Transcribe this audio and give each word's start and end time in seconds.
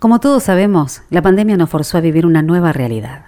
Como 0.00 0.18
todos 0.18 0.44
sabemos, 0.44 1.02
la 1.10 1.20
pandemia 1.20 1.58
nos 1.58 1.68
forzó 1.68 1.98
a 1.98 2.00
vivir 2.00 2.24
una 2.24 2.40
nueva 2.40 2.72
realidad. 2.72 3.26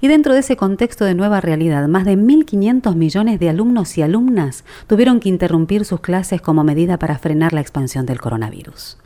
Y 0.00 0.08
dentro 0.08 0.32
de 0.32 0.40
ese 0.40 0.56
contexto 0.56 1.04
de 1.04 1.14
nueva 1.14 1.42
realidad, 1.42 1.86
más 1.88 2.06
de 2.06 2.16
1.500 2.16 2.94
millones 2.94 3.38
de 3.38 3.50
alumnos 3.50 3.98
y 3.98 4.02
alumnas 4.02 4.64
tuvieron 4.86 5.20
que 5.20 5.28
interrumpir 5.28 5.84
sus 5.84 6.00
clases 6.00 6.40
como 6.40 6.64
medida 6.64 6.98
para 6.98 7.18
frenar 7.18 7.52
la 7.52 7.60
expansión 7.60 8.06
del 8.06 8.18
coronavirus. 8.18 8.96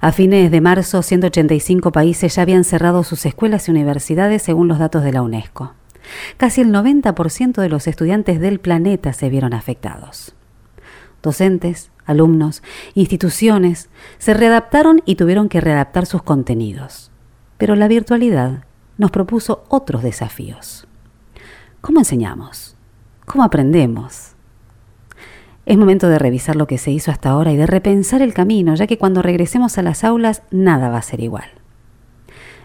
A 0.00 0.10
fines 0.10 0.50
de 0.50 0.62
marzo, 0.62 1.02
185 1.02 1.92
países 1.92 2.34
ya 2.34 2.40
habían 2.40 2.64
cerrado 2.64 3.04
sus 3.04 3.26
escuelas 3.26 3.68
y 3.68 3.72
universidades 3.72 4.40
según 4.40 4.68
los 4.68 4.78
datos 4.78 5.04
de 5.04 5.12
la 5.12 5.20
UNESCO. 5.20 5.74
Casi 6.38 6.62
el 6.62 6.72
90% 6.72 7.60
de 7.60 7.68
los 7.68 7.86
estudiantes 7.86 8.40
del 8.40 8.58
planeta 8.58 9.12
se 9.12 9.28
vieron 9.28 9.52
afectados. 9.52 10.34
Docentes, 11.22 11.92
alumnos, 12.04 12.62
instituciones 12.94 13.88
se 14.18 14.34
readaptaron 14.34 15.02
y 15.04 15.14
tuvieron 15.14 15.48
que 15.48 15.60
readaptar 15.60 16.06
sus 16.06 16.22
contenidos. 16.22 17.10
Pero 17.58 17.76
la 17.76 17.88
virtualidad 17.88 18.64
nos 18.98 19.12
propuso 19.12 19.64
otros 19.68 20.02
desafíos. 20.02 20.86
¿Cómo 21.80 22.00
enseñamos? 22.00 22.76
¿Cómo 23.24 23.44
aprendemos? 23.44 24.32
Es 25.64 25.78
momento 25.78 26.08
de 26.08 26.18
revisar 26.18 26.56
lo 26.56 26.66
que 26.66 26.78
se 26.78 26.90
hizo 26.90 27.12
hasta 27.12 27.30
ahora 27.30 27.52
y 27.52 27.56
de 27.56 27.66
repensar 27.66 28.20
el 28.20 28.34
camino, 28.34 28.74
ya 28.74 28.88
que 28.88 28.98
cuando 28.98 29.22
regresemos 29.22 29.78
a 29.78 29.82
las 29.82 30.02
aulas 30.02 30.42
nada 30.50 30.88
va 30.88 30.98
a 30.98 31.02
ser 31.02 31.20
igual. 31.20 31.48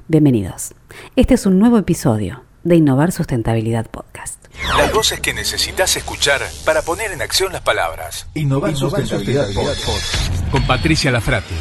Bienvenidos. 0.08 0.74
Este 1.16 1.36
es 1.36 1.46
un 1.46 1.60
nuevo 1.60 1.78
episodio 1.78 2.47
de 2.68 2.76
Innovar 2.76 3.14
Sustentabilidad 3.14 3.90
Podcast. 3.90 4.46
Las 4.78 4.92
voces 4.92 5.22
que 5.22 5.34
necesitas 5.34 5.96
escuchar 5.96 6.42
para 6.66 6.82
poner 6.82 7.12
en 7.12 7.22
acción 7.22 7.54
las 7.54 7.62
palabras. 7.62 8.28
Innovar, 8.34 8.76
Sustentabilidad, 8.76 9.48
Podcast. 9.54 10.52
Con 10.52 10.68
Patricia 10.68 11.10
Lafrati. 11.10 11.56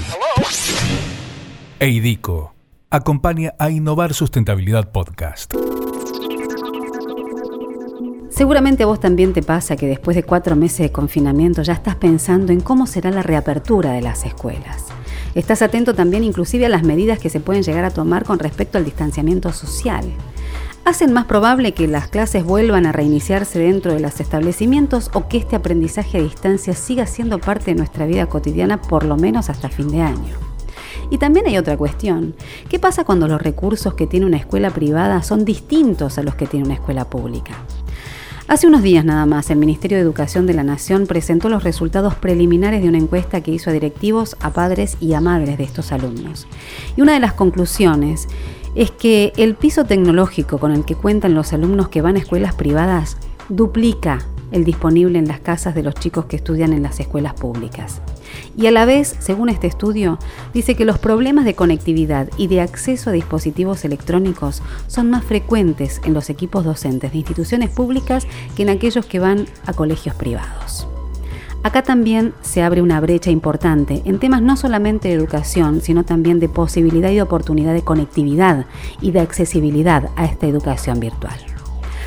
Eidico 1.78 2.54
acompaña 2.90 3.54
a 3.58 3.70
Innovar 3.70 4.14
Sustentabilidad 4.14 4.90
Podcast. 4.90 5.54
Seguramente 8.28 8.82
a 8.82 8.86
vos 8.86 8.98
también 8.98 9.32
te 9.32 9.42
pasa 9.42 9.76
que 9.76 9.86
después 9.86 10.16
de 10.16 10.24
cuatro 10.24 10.56
meses 10.56 10.80
de 10.80 10.90
confinamiento 10.90 11.62
ya 11.62 11.74
estás 11.74 11.94
pensando 11.94 12.52
en 12.52 12.60
cómo 12.60 12.88
será 12.88 13.12
la 13.12 13.22
reapertura 13.22 13.92
de 13.92 14.02
las 14.02 14.24
escuelas. 14.24 14.86
Estás 15.36 15.62
atento 15.62 15.94
también 15.94 16.24
inclusive 16.24 16.66
a 16.66 16.68
las 16.68 16.82
medidas 16.82 17.20
que 17.20 17.30
se 17.30 17.38
pueden 17.38 17.62
llegar 17.62 17.84
a 17.84 17.90
tomar 17.90 18.24
con 18.24 18.40
respecto 18.40 18.76
al 18.78 18.84
distanciamiento 18.84 19.52
social 19.52 20.04
hacen 20.86 21.12
más 21.12 21.24
probable 21.24 21.74
que 21.74 21.88
las 21.88 22.06
clases 22.06 22.44
vuelvan 22.44 22.86
a 22.86 22.92
reiniciarse 22.92 23.58
dentro 23.58 23.92
de 23.92 23.98
los 23.98 24.20
establecimientos 24.20 25.10
o 25.14 25.26
que 25.26 25.36
este 25.36 25.56
aprendizaje 25.56 26.18
a 26.18 26.22
distancia 26.22 26.74
siga 26.74 27.06
siendo 27.06 27.40
parte 27.40 27.72
de 27.72 27.74
nuestra 27.74 28.06
vida 28.06 28.26
cotidiana 28.26 28.80
por 28.80 29.04
lo 29.04 29.16
menos 29.16 29.50
hasta 29.50 29.68
fin 29.68 29.90
de 29.90 30.00
año. 30.00 30.34
Y 31.10 31.18
también 31.18 31.46
hay 31.48 31.58
otra 31.58 31.76
cuestión. 31.76 32.36
¿Qué 32.68 32.78
pasa 32.78 33.02
cuando 33.02 33.26
los 33.26 33.42
recursos 33.42 33.94
que 33.94 34.06
tiene 34.06 34.26
una 34.26 34.36
escuela 34.36 34.70
privada 34.70 35.24
son 35.24 35.44
distintos 35.44 36.18
a 36.18 36.22
los 36.22 36.36
que 36.36 36.46
tiene 36.46 36.66
una 36.66 36.74
escuela 36.74 37.04
pública? 37.10 37.54
Hace 38.46 38.68
unos 38.68 38.82
días 38.82 39.04
nada 39.04 39.26
más, 39.26 39.50
el 39.50 39.58
Ministerio 39.58 39.98
de 39.98 40.04
Educación 40.04 40.46
de 40.46 40.54
la 40.54 40.62
Nación 40.62 41.08
presentó 41.08 41.48
los 41.48 41.64
resultados 41.64 42.14
preliminares 42.14 42.80
de 42.80 42.88
una 42.88 42.98
encuesta 42.98 43.40
que 43.40 43.50
hizo 43.50 43.70
a 43.70 43.72
directivos, 43.72 44.36
a 44.38 44.52
padres 44.52 44.96
y 45.00 45.14
a 45.14 45.20
madres 45.20 45.58
de 45.58 45.64
estos 45.64 45.90
alumnos. 45.90 46.46
Y 46.96 47.02
una 47.02 47.14
de 47.14 47.18
las 47.18 47.32
conclusiones 47.32 48.28
es 48.76 48.90
que 48.90 49.32
el 49.36 49.54
piso 49.54 49.84
tecnológico 49.84 50.58
con 50.58 50.70
el 50.70 50.84
que 50.84 50.94
cuentan 50.94 51.34
los 51.34 51.52
alumnos 51.52 51.88
que 51.88 52.02
van 52.02 52.16
a 52.16 52.20
escuelas 52.20 52.54
privadas 52.54 53.16
duplica 53.48 54.18
el 54.52 54.64
disponible 54.64 55.18
en 55.18 55.26
las 55.26 55.40
casas 55.40 55.74
de 55.74 55.82
los 55.82 55.94
chicos 55.94 56.26
que 56.26 56.36
estudian 56.36 56.72
en 56.72 56.82
las 56.82 57.00
escuelas 57.00 57.34
públicas. 57.34 58.00
Y 58.56 58.66
a 58.66 58.70
la 58.70 58.84
vez, 58.84 59.16
según 59.18 59.48
este 59.48 59.66
estudio, 59.66 60.18
dice 60.52 60.74
que 60.76 60.84
los 60.84 60.98
problemas 60.98 61.44
de 61.44 61.54
conectividad 61.54 62.28
y 62.36 62.46
de 62.46 62.60
acceso 62.60 63.10
a 63.10 63.12
dispositivos 63.12 63.84
electrónicos 63.84 64.62
son 64.86 65.10
más 65.10 65.24
frecuentes 65.24 66.00
en 66.04 66.14
los 66.14 66.30
equipos 66.30 66.64
docentes 66.64 67.12
de 67.12 67.18
instituciones 67.18 67.70
públicas 67.70 68.26
que 68.56 68.62
en 68.62 68.68
aquellos 68.68 69.06
que 69.06 69.18
van 69.18 69.46
a 69.64 69.72
colegios 69.72 70.14
privados. 70.14 70.86
Acá 71.66 71.82
también 71.82 72.32
se 72.42 72.62
abre 72.62 72.80
una 72.80 73.00
brecha 73.00 73.32
importante 73.32 74.00
en 74.04 74.20
temas 74.20 74.40
no 74.40 74.56
solamente 74.56 75.08
de 75.08 75.14
educación, 75.14 75.80
sino 75.80 76.04
también 76.04 76.38
de 76.38 76.48
posibilidad 76.48 77.10
y 77.10 77.20
oportunidad 77.20 77.74
de 77.74 77.82
conectividad 77.82 78.66
y 79.00 79.10
de 79.10 79.18
accesibilidad 79.18 80.10
a 80.14 80.26
esta 80.26 80.46
educación 80.46 81.00
virtual. 81.00 81.34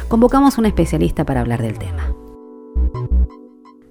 Convocamos 0.08 0.56
a 0.56 0.62
una 0.62 0.70
especialista 0.70 1.26
para 1.26 1.42
hablar 1.42 1.62
del 1.62 1.78
tema. 1.78 2.16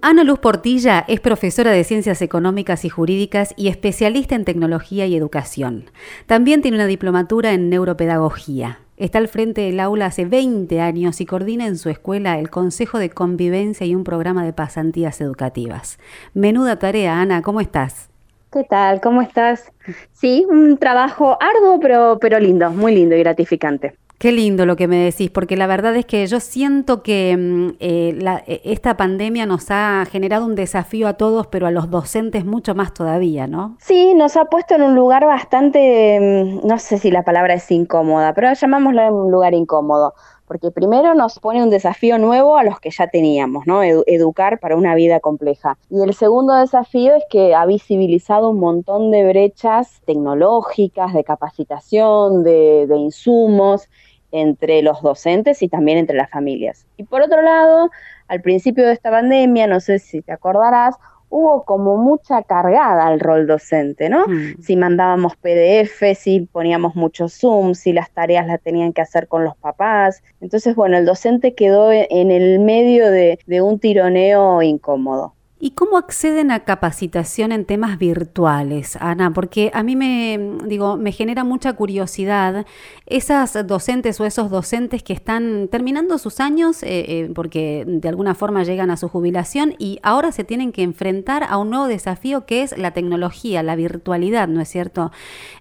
Ana 0.01 0.25
Luz 0.25 0.39
Portilla 0.39 1.05
es 1.07 1.21
profesora 1.21 1.71
de 1.71 1.85
Ciencias 1.85 2.23
Económicas 2.23 2.87
y 2.87 2.89
Jurídicas 2.89 3.53
y 3.59 3.69
especialista 3.69 4.37
en 4.37 4.47
tecnología 4.47 5.05
y 5.05 5.15
educación. 5.15 5.91
También 6.25 6.63
tiene 6.63 6.79
una 6.79 6.87
diplomatura 6.87 7.53
en 7.53 7.69
neuropedagogía. 7.69 8.79
Está 8.99 9.19
al 9.19 9.29
frente 9.29 9.61
del 9.61 9.79
aula 9.79 10.07
hace 10.07 10.25
20 10.25 10.81
años 10.81 11.21
y 11.21 11.27
coordina 11.27 11.69
en 11.69 11.79
su 11.79 11.89
escuela 11.89 12.37
el 12.41 12.51
Consejo 12.51 12.99
de 12.99 13.11
Convivencia 13.11 13.87
y 13.87 13.95
un 13.95 14.03
programa 14.03 14.45
de 14.45 14.53
pasantías 14.53 15.21
educativas. 15.21 16.01
Menuda 16.35 16.81
tarea, 16.81 17.21
Ana, 17.21 17.41
¿cómo 17.43 17.61
estás? 17.61 18.11
¿Qué 18.53 18.65
tal? 18.65 19.01
¿Cómo 19.01 19.23
estás? 19.23 19.71
Sí, 20.11 20.45
un 20.51 20.79
trabajo 20.79 21.39
arduo, 21.41 21.79
pero, 21.79 22.19
pero 22.21 22.41
lindo, 22.41 22.71
muy 22.73 22.93
lindo 22.93 23.15
y 23.15 23.21
gratificante. 23.21 23.95
Qué 24.19 24.33
lindo 24.33 24.67
lo 24.67 24.75
que 24.75 24.89
me 24.89 24.97
decís, 24.97 25.31
porque 25.31 25.57
la 25.57 25.69
verdad 25.69 25.95
es 25.95 26.05
que 26.05 26.27
yo 26.27 26.41
siento 26.41 27.05
que 27.05 27.37
mm, 27.37 27.77
eh, 27.79 28.43
e, 28.49 28.61
esta 28.65 28.97
pandemia 28.97 29.47
nos 29.47 29.71
ha 29.71 30.05
generado 30.11 30.45
un 30.45 30.57
desafío 30.57 31.07
a 31.07 31.13
todos, 31.15 31.47
pero 31.47 31.69
a 31.69 31.71
los 31.71 31.89
docentes 31.89 32.45
mucho 32.45 32.75
más 32.75 32.93
todavía, 32.93 33.47
¿no? 33.47 33.77
Sí, 33.79 34.15
nos 34.15 34.37
ha 34.37 34.47
puesto 34.47 34.75
en 34.75 34.83
un 34.83 34.97
lugar 34.97 35.25
bastante, 35.25 36.19
mm, 36.19 36.67
no 36.67 36.81
sé 36.81 36.99
si 36.99 37.13
la 37.13 37.23
palabra 37.23 37.55
es 37.55 37.71
incómoda, 37.71 38.35
pero 38.35 38.53
llamámoslo 38.53 39.15
un 39.15 39.31
lugar 39.31 39.55
incómodo 39.55 40.15
porque 40.49 40.71
primero 40.71 41.15
nos 41.15 41.39
pone 41.39 41.63
un 41.63 41.69
desafío 41.69 42.19
nuevo 42.19 42.57
a 42.57 42.65
los 42.65 42.81
que 42.81 42.91
ya 42.91 43.07
teníamos, 43.07 43.67
¿no? 43.67 43.83
educar 43.83 44.59
para 44.59 44.77
una 44.77 44.95
vida 44.95 45.21
compleja. 45.21 45.77
Y 45.91 46.01
el 46.03 46.15
segundo 46.15 46.55
desafío 46.55 47.15
es 47.15 47.25
que 47.31 47.55
ha 47.55 47.67
visibilizado 47.67 48.49
un 48.49 48.59
montón 48.59 49.11
de 49.11 49.27
brechas 49.27 50.01
tecnológicas, 50.07 51.13
de 51.13 51.23
capacitación, 51.23 52.45
de, 52.45 52.87
de 52.89 52.97
insumos, 52.97 53.91
entre 54.33 54.83
los 54.83 55.03
docentes 55.03 55.63
y 55.63 55.69
también 55.69 55.99
entre 55.99 56.17
las 56.17 56.31
familias. 56.31 56.87
Y 56.97 57.05
por 57.05 57.23
otro 57.23 57.43
lado, 57.43 57.91
al 58.29 58.43
principio 58.43 58.87
de 58.87 58.93
esta 58.93 59.11
pandemia, 59.11 59.67
no 59.67 59.81
sé 59.81 59.99
si 59.99 60.23
te 60.23 60.33
acordarás, 60.33 60.97
hubo 61.31 61.65
como 61.65 61.97
mucha 61.97 62.43
cargada 62.43 63.07
al 63.07 63.21
rol 63.21 63.47
docente, 63.47 64.09
¿no? 64.09 64.27
Mm. 64.27 64.63
Si 64.63 64.77
mandábamos 64.77 65.37
PDF, 65.37 66.17
si 66.17 66.41
poníamos 66.41 66.95
mucho 66.95 67.29
Zoom, 67.29 67.75
si 67.75 67.93
las 67.93 68.11
tareas 68.11 68.47
las 68.47 68.61
tenían 68.63 68.93
que 68.93 69.03
hacer 69.03 69.29
con 69.29 69.45
los 69.45 69.57
papás. 69.57 70.23
Entonces, 70.41 70.75
bueno, 70.75 70.97
el 70.97 71.05
docente 71.05 71.55
quedó 71.55 71.93
en 71.93 72.31
el 72.31 72.61
medio 72.61 73.11
de, 73.11 73.39
de 73.47 73.61
un 73.61 73.79
tironeo 73.79 74.63
incómodo. 74.63 75.35
¿Y 75.61 75.73
cómo 75.73 75.99
acceden 75.99 76.53
a 76.53 76.61
capacitación 76.61 77.51
en 77.51 77.65
temas 77.65 77.99
virtuales, 77.99 78.97
Ana? 79.01 79.33
Porque 79.33 79.73
a 79.75 79.83
mí 79.83 79.97
me, 79.97 80.39
digo, 80.67 80.97
me 80.97 81.11
genera 81.11 81.43
mucha 81.43 81.73
curiosidad 81.73 82.65
esas 83.07 83.67
docentes 83.67 84.21
o 84.21 84.25
esos 84.25 84.51
docentes 84.51 85.03
que 85.03 85.13
están 85.13 85.67
terminando 85.67 86.17
sus 86.19 86.39
años 86.39 86.85
eh, 86.85 87.05
eh, 87.09 87.31
porque 87.35 87.85
de 87.89 88.09
alguna 88.09 88.37
forma 88.37 88.63
llegan 88.63 88.93
a 88.93 88.97
su 88.97 89.09
jubilación 89.09 89.75
y 89.79 89.99
ahora 90.05 90.31
se 90.31 90.45
tienen 90.45 90.71
que 90.71 90.83
enfrentar 90.83 91.43
a 91.43 91.59
un 91.59 91.71
nuevo 91.71 91.89
desafío 91.89 92.47
que 92.47 92.63
es 92.63 92.79
la 92.79 92.93
tecnología, 92.93 93.65
la 93.65 93.75
virtualidad, 93.75 94.47
¿no 94.47 94.61
es 94.61 94.69
cierto? 94.69 95.11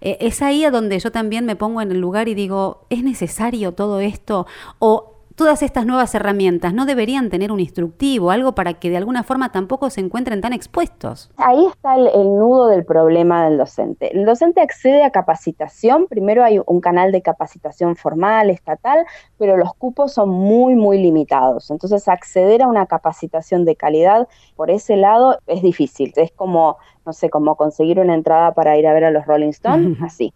Eh, 0.01 0.17
es 0.21 0.43
ahí 0.43 0.63
a 0.63 0.69
donde 0.69 0.99
yo 0.99 1.11
también 1.11 1.45
me 1.47 1.55
pongo 1.55 1.81
en 1.81 1.91
el 1.91 1.99
lugar 1.99 2.27
y 2.27 2.35
digo, 2.35 2.85
¿es 2.91 3.03
necesario 3.03 3.71
todo 3.71 3.99
esto? 3.99 4.45
¿O 4.77 5.16
todas 5.37 5.61
estas 5.61 5.85
nuevas 5.85 6.15
herramientas 6.15 6.73
no 6.73 6.87
deberían 6.87 7.29
tener 7.29 7.51
un 7.51 7.59
instructivo, 7.59 8.31
algo 8.31 8.53
para 8.53 8.73
que 8.73 8.89
de 8.89 8.97
alguna 8.97 9.21
forma 9.21 9.51
tampoco 9.51 9.91
se 9.91 10.01
encuentren 10.01 10.41
tan 10.41 10.51
expuestos? 10.51 11.29
Ahí 11.37 11.63
está 11.67 11.95
el, 11.95 12.09
nudo 12.23 12.65
del 12.67 12.83
problema 12.83 13.45
del 13.45 13.59
docente. 13.59 14.17
El 14.17 14.25
docente 14.25 14.61
accede 14.61 15.03
a 15.03 15.11
capacitación, 15.11 16.07
primero 16.07 16.43
hay 16.43 16.59
un 16.65 16.81
canal 16.81 17.11
de 17.11 17.21
capacitación 17.21 17.95
formal, 17.95 18.49
estatal, 18.49 19.05
pero 19.37 19.57
los 19.57 19.75
cupos 19.75 20.11
son 20.11 20.29
muy, 20.29 20.75
muy 20.75 20.97
limitados. 20.97 21.69
Entonces 21.69 22.07
acceder 22.07 22.63
a 22.63 22.67
una 22.67 22.87
capacitación 22.87 23.63
de 23.63 23.75
calidad 23.75 24.27
por 24.55 24.71
ese 24.71 24.97
lado 24.97 25.37
es 25.45 25.61
difícil. 25.61 26.13
Es 26.15 26.31
como, 26.31 26.77
no 27.05 27.13
sé, 27.13 27.29
como 27.29 27.55
conseguir 27.55 27.99
una 27.99 28.15
entrada 28.15 28.55
para 28.55 28.75
ir 28.75 28.87
a 28.87 28.93
ver 28.93 29.03
a 29.03 29.11
los 29.11 29.27
Rolling 29.27 29.49
Stones, 29.49 29.99
así. 30.01 30.33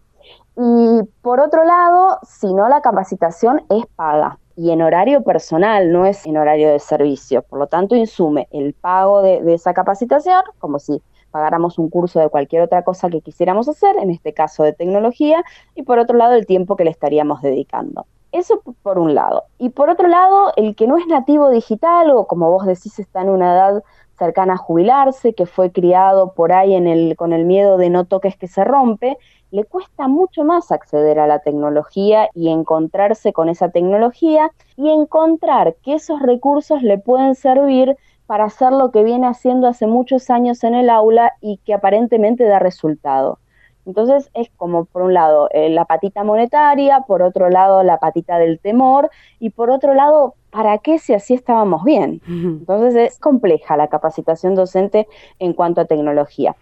Y 0.56 1.00
por 1.22 1.40
otro 1.40 1.64
lado, 1.64 2.18
si 2.22 2.54
no 2.54 2.68
la 2.68 2.82
capacitación 2.82 3.62
es 3.68 3.84
paga 3.96 4.38
y 4.56 4.70
en 4.70 4.82
horario 4.82 5.22
personal, 5.22 5.92
no 5.92 6.06
es 6.06 6.26
en 6.26 6.36
horario 6.36 6.70
de 6.70 6.78
servicio. 6.78 7.42
Por 7.42 7.58
lo 7.58 7.66
tanto, 7.66 7.94
insume 7.94 8.48
el 8.50 8.74
pago 8.74 9.22
de, 9.22 9.42
esa 9.54 9.74
capacitación, 9.74 10.42
como 10.58 10.78
si 10.78 11.02
pagáramos 11.30 11.78
un 11.78 11.88
curso 11.88 12.20
de 12.20 12.28
cualquier 12.28 12.62
otra 12.62 12.84
cosa 12.84 13.08
que 13.08 13.20
quisiéramos 13.20 13.68
hacer, 13.68 13.96
en 13.96 14.10
este 14.10 14.34
caso 14.34 14.62
de 14.62 14.72
tecnología, 14.72 15.42
y 15.74 15.82
por 15.82 15.98
otro 15.98 16.16
lado, 16.16 16.34
el 16.34 16.46
tiempo 16.46 16.76
que 16.76 16.84
le 16.84 16.90
estaríamos 16.90 17.40
dedicando. 17.42 18.06
Eso 18.32 18.62
por 18.82 18.98
un 18.98 19.14
lado. 19.14 19.44
Y 19.58 19.70
por 19.70 19.90
otro 19.90 20.08
lado, 20.08 20.52
el 20.56 20.74
que 20.74 20.86
no 20.86 20.96
es 20.96 21.06
nativo 21.06 21.50
digital 21.50 22.10
o 22.10 22.26
como 22.26 22.50
vos 22.50 22.66
decís 22.66 22.98
está 22.98 23.20
en 23.20 23.28
una 23.28 23.54
edad 23.54 23.82
cercana 24.18 24.54
a 24.54 24.56
jubilarse, 24.56 25.34
que 25.34 25.46
fue 25.46 25.70
criado 25.70 26.32
por 26.32 26.52
ahí 26.52 26.74
en 26.74 26.86
el, 26.86 27.16
con 27.16 27.32
el 27.32 27.44
miedo 27.44 27.76
de 27.76 27.90
no 27.90 28.04
toques 28.04 28.36
que 28.36 28.48
se 28.48 28.64
rompe, 28.64 29.18
le 29.52 29.64
cuesta 29.64 30.08
mucho 30.08 30.44
más 30.44 30.72
acceder 30.72 31.20
a 31.20 31.26
la 31.26 31.40
tecnología 31.40 32.28
y 32.34 32.48
encontrarse 32.48 33.34
con 33.34 33.50
esa 33.50 33.68
tecnología 33.68 34.50
y 34.76 34.88
encontrar 34.88 35.76
que 35.82 35.94
esos 35.94 36.22
recursos 36.22 36.82
le 36.82 36.98
pueden 36.98 37.34
servir 37.34 37.96
para 38.26 38.44
hacer 38.44 38.72
lo 38.72 38.90
que 38.90 39.04
viene 39.04 39.26
haciendo 39.26 39.68
hace 39.68 39.86
muchos 39.86 40.30
años 40.30 40.64
en 40.64 40.74
el 40.74 40.88
aula 40.88 41.34
y 41.42 41.58
que 41.58 41.74
aparentemente 41.74 42.44
da 42.44 42.58
resultado. 42.58 43.38
Entonces 43.84 44.30
es 44.32 44.48
como 44.56 44.86
por 44.86 45.02
un 45.02 45.12
lado 45.12 45.48
eh, 45.52 45.68
la 45.68 45.84
patita 45.84 46.24
monetaria, 46.24 47.00
por 47.06 47.20
otro 47.20 47.50
lado 47.50 47.82
la 47.82 47.98
patita 47.98 48.38
del 48.38 48.58
temor 48.58 49.10
y 49.38 49.50
por 49.50 49.70
otro 49.70 49.92
lado, 49.92 50.34
¿para 50.50 50.78
qué 50.78 50.98
si 50.98 51.12
así 51.12 51.34
estábamos 51.34 51.84
bien? 51.84 52.22
Entonces 52.26 52.94
es 52.94 53.18
compleja 53.18 53.76
la 53.76 53.88
capacitación 53.88 54.54
docente 54.54 55.08
en 55.38 55.52
cuanto 55.52 55.82
a 55.82 55.84
tecnología. 55.84 56.56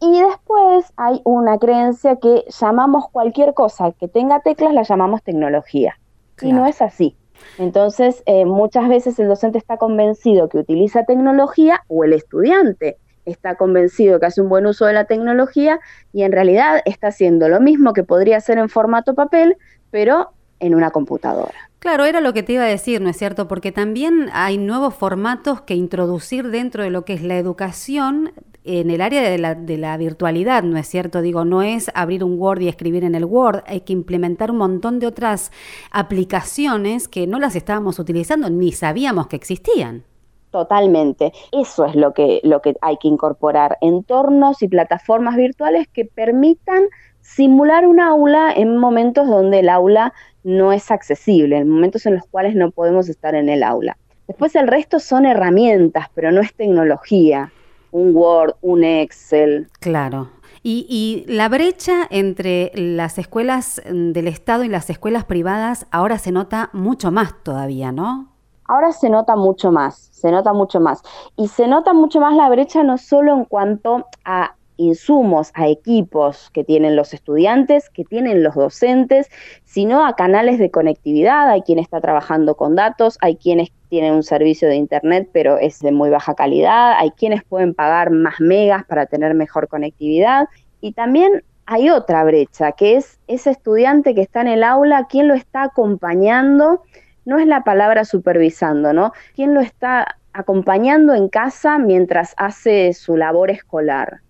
Y 0.00 0.20
después 0.20 0.92
hay 0.96 1.20
una 1.24 1.58
creencia 1.58 2.16
que 2.16 2.44
llamamos 2.48 3.08
cualquier 3.10 3.54
cosa 3.54 3.92
que 3.92 4.08
tenga 4.08 4.40
teclas, 4.40 4.74
la 4.74 4.82
llamamos 4.82 5.22
tecnología. 5.22 5.98
Y 6.42 6.52
no 6.52 6.66
es 6.66 6.82
así. 6.82 7.16
Entonces, 7.58 8.22
eh, 8.26 8.44
muchas 8.44 8.88
veces 8.88 9.18
el 9.18 9.28
docente 9.28 9.58
está 9.58 9.76
convencido 9.76 10.48
que 10.48 10.58
utiliza 10.58 11.04
tecnología 11.04 11.82
o 11.88 12.04
el 12.04 12.12
estudiante 12.12 12.98
está 13.24 13.56
convencido 13.56 14.20
que 14.20 14.26
hace 14.26 14.40
un 14.40 14.48
buen 14.48 14.66
uso 14.66 14.86
de 14.86 14.92
la 14.92 15.04
tecnología 15.04 15.80
y 16.12 16.22
en 16.22 16.32
realidad 16.32 16.80
está 16.84 17.08
haciendo 17.08 17.48
lo 17.48 17.60
mismo 17.60 17.92
que 17.92 18.04
podría 18.04 18.36
hacer 18.36 18.58
en 18.58 18.68
formato 18.68 19.14
papel, 19.14 19.56
pero 19.90 20.30
en 20.60 20.74
una 20.74 20.90
computadora. 20.90 21.54
Claro, 21.78 22.04
era 22.04 22.20
lo 22.20 22.32
que 22.32 22.42
te 22.42 22.54
iba 22.54 22.64
a 22.64 22.68
decir, 22.68 23.00
¿no 23.00 23.10
es 23.10 23.16
cierto? 23.16 23.46
Porque 23.48 23.72
también 23.72 24.30
hay 24.32 24.56
nuevos 24.56 24.94
formatos 24.94 25.60
que 25.62 25.74
introducir 25.74 26.50
dentro 26.50 26.82
de 26.82 26.90
lo 26.90 27.04
que 27.04 27.12
es 27.12 27.22
la 27.22 27.36
educación 27.36 28.32
en 28.64 28.90
el 28.90 29.02
área 29.02 29.22
de 29.22 29.76
la, 29.76 29.96
virtualidad, 29.96 30.62
¿no 30.62 30.78
es 30.78 30.88
cierto? 30.88 31.20
Digo, 31.20 31.44
no 31.44 31.62
es 31.62 31.90
abrir 31.94 32.24
un 32.24 32.40
Word 32.40 32.62
y 32.62 32.68
escribir 32.68 33.04
en 33.04 33.14
el 33.14 33.26
Word, 33.26 33.62
hay 33.66 33.82
que 33.82 33.92
implementar 33.92 34.50
un 34.50 34.56
montón 34.56 34.98
de 34.98 35.06
otras 35.06 35.52
aplicaciones 35.90 37.06
que 37.06 37.26
no 37.26 37.38
las 37.38 37.56
estábamos 37.56 37.98
utilizando 37.98 38.48
ni 38.48 38.72
sabíamos 38.72 39.26
que 39.26 39.36
existían. 39.36 40.04
Totalmente. 40.50 41.32
Eso 41.52 41.84
es 41.84 41.94
lo 41.94 42.14
que, 42.14 42.40
lo 42.42 42.62
que 42.62 42.74
hay 42.80 42.96
que 42.96 43.08
incorporar, 43.08 43.76
entornos 43.80 44.62
y 44.62 44.68
plataformas 44.68 45.36
virtuales 45.36 45.88
que 45.88 46.04
permitan 46.04 46.84
simular 47.20 47.86
un 47.86 48.00
aula 48.00 48.52
en 48.54 48.76
momentos 48.76 49.28
donde 49.28 49.60
el 49.60 49.68
aula 49.68 50.14
no 50.42 50.72
es 50.72 50.90
accesible, 50.90 51.58
en 51.58 51.68
momentos 51.68 52.06
en 52.06 52.14
los 52.14 52.26
cuales 52.26 52.54
no 52.54 52.70
podemos 52.70 53.08
estar 53.08 53.34
en 53.34 53.48
el 53.48 53.62
aula. 53.62 53.96
Después 54.26 54.54
el 54.56 54.68
resto 54.68 55.00
son 55.00 55.26
herramientas, 55.26 56.06
pero 56.14 56.32
no 56.32 56.40
es 56.40 56.54
tecnología 56.54 57.52
un 57.94 58.14
Word, 58.14 58.56
un 58.60 58.82
Excel. 58.82 59.68
Claro. 59.80 60.28
Y, 60.64 60.86
y, 60.88 61.30
la 61.32 61.48
brecha 61.48 62.06
entre 62.10 62.72
las 62.74 63.18
escuelas 63.18 63.80
mm, 63.88 64.10
del 64.10 64.26
Estado 64.26 64.64
y 64.64 64.68
las 64.68 64.90
escuelas 64.90 65.24
privadas 65.24 65.86
ahora 65.90 66.18
se 66.18 66.32
nota 66.32 66.70
mucho 66.72 67.12
más 67.12 67.34
todavía, 67.44 67.92
¿no? 67.92 68.32
Ahora 68.66 68.92
se 68.92 69.10
nota 69.10 69.36
mucho 69.36 69.70
más, 69.70 70.08
se 70.12 70.32
nota 70.32 70.52
mucho 70.52 70.80
más. 70.80 71.02
Y 71.36 71.48
se 71.48 71.68
nota 71.68 71.92
mucho 71.92 72.18
más 72.18 72.34
la 72.34 72.48
brecha 72.48 72.82
no 72.82 72.98
solo 72.98 73.32
en 73.34 73.44
cuanto 73.44 74.08
a 74.24 74.56
insumos, 74.76 75.50
a 75.54 75.68
equipos 75.68 76.50
que 76.52 76.64
tienen 76.64 76.96
los 76.96 77.14
estudiantes, 77.14 77.90
que 77.90 78.04
tienen 78.04 78.42
los 78.42 78.54
docentes, 78.54 79.30
sino 79.64 80.06
a 80.06 80.16
canales 80.16 80.58
de 80.58 80.70
conectividad. 80.70 81.48
Hay 81.48 81.62
quien 81.62 81.78
está 81.78 82.00
trabajando 82.00 82.56
con 82.56 82.74
datos, 82.74 83.18
hay 83.20 83.36
quienes 83.36 83.70
tienen 83.88 84.14
un 84.14 84.22
servicio 84.22 84.68
de 84.68 84.76
Internet, 84.76 85.28
pero 85.32 85.58
es 85.58 85.80
de 85.80 85.92
muy 85.92 86.10
baja 86.10 86.34
calidad, 86.34 86.94
hay 86.98 87.10
quienes 87.12 87.44
pueden 87.44 87.74
pagar 87.74 88.10
más 88.10 88.40
megas 88.40 88.84
para 88.84 89.06
tener 89.06 89.34
mejor 89.34 89.68
conectividad. 89.68 90.48
Y 90.80 90.92
también 90.92 91.44
hay 91.66 91.90
otra 91.90 92.24
brecha, 92.24 92.72
que 92.72 92.96
es 92.96 93.18
ese 93.26 93.50
estudiante 93.50 94.14
que 94.14 94.20
está 94.20 94.40
en 94.40 94.48
el 94.48 94.64
aula, 94.64 95.06
quién 95.08 95.28
lo 95.28 95.34
está 95.34 95.62
acompañando, 95.62 96.82
no 97.24 97.38
es 97.38 97.46
la 97.46 97.64
palabra 97.64 98.04
supervisando, 98.04 98.92
¿no? 98.92 99.12
¿Quién 99.34 99.54
lo 99.54 99.60
está 99.60 100.18
acompañando 100.32 101.14
en 101.14 101.28
casa 101.28 101.78
mientras 101.78 102.34
hace 102.36 102.92
su 102.92 103.16
labor 103.16 103.50
escolar? 103.50 104.23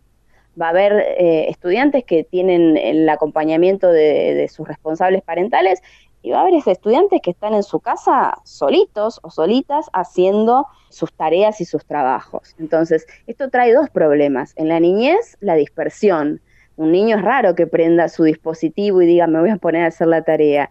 Va 0.60 0.66
a 0.66 0.70
haber 0.70 0.92
eh, 0.92 1.48
estudiantes 1.48 2.04
que 2.04 2.24
tienen 2.24 2.76
el 2.76 3.08
acompañamiento 3.08 3.88
de, 3.88 4.48
sus 4.52 4.66
responsables 4.66 5.22
parentales 5.22 5.82
y 6.22 6.30
va 6.30 6.38
a 6.38 6.40
haber 6.42 6.54
estudiantes 6.54 7.20
que 7.22 7.32
están 7.32 7.54
en 7.54 7.62
su 7.62 7.80
casa 7.80 8.34
solitos 8.44 9.20
o 9.22 9.30
solitas 9.30 9.90
haciendo 9.92 10.66
sus 10.88 11.12
tareas 11.12 11.60
y 11.60 11.64
sus 11.64 11.84
trabajos. 11.84 12.54
Entonces, 12.58 13.06
esto 13.26 13.50
trae 13.50 13.74
dos 13.74 13.90
problemas. 13.90 14.54
En 14.56 14.68
la 14.68 14.80
niñez, 14.80 15.36
la 15.40 15.54
dispersión. 15.54 16.40
Un 16.76 16.92
niño 16.92 17.16
es 17.16 17.22
raro 17.22 17.54
que 17.54 17.66
prenda 17.66 18.08
su 18.08 18.24
dispositivo 18.24 19.02
y 19.02 19.06
diga, 19.06 19.26
me 19.26 19.40
voy 19.40 19.50
a 19.50 19.56
poner 19.56 19.84
a 19.84 19.88
hacer 19.88 20.06
la 20.06 20.22
tarea. 20.22 20.70